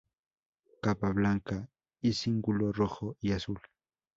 [0.81, 1.69] Capa blanca
[2.01, 3.61] y cíngulo rojo y azul.